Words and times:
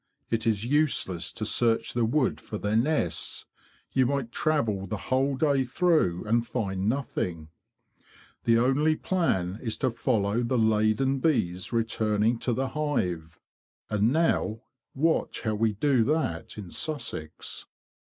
It 0.31 0.47
is 0.47 0.65
useless 0.65 1.31
to 1.33 1.45
search 1.45 1.93
the 1.93 2.05
wood 2.05 2.41
for 2.41 2.57
their 2.57 2.75
nests; 2.75 3.45
you 3.91 4.07
might 4.07 4.31
travel 4.31 4.87
the 4.87 4.97
whole 4.97 5.35
day 5.35 5.63
through 5.63 6.25
and 6.25 6.43
find 6.43 6.89
nothing. 6.89 7.49
The 8.45 8.57
only 8.57 8.95
plan 8.95 9.59
is 9.61 9.77
to 9.77 9.91
follow 9.91 10.41
the 10.41 10.57
laden 10.57 11.19
bees 11.19 11.71
returning 11.71 12.39
to 12.39 12.51
the 12.51 12.69
hive. 12.69 13.39
And 13.91 14.11
now 14.11 14.63
watch 14.95 15.43
how 15.43 15.53
we 15.53 15.73
do 15.73 16.03
that 16.05 16.57
in 16.57 16.71
Sussex." 16.71 17.67